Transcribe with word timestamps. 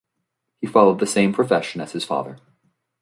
He 0.59 0.65
followed 0.65 0.97
the 0.99 1.05
same 1.05 1.31
profession 1.31 1.79
as 1.79 1.91
his 1.91 2.03
father. 2.05 2.39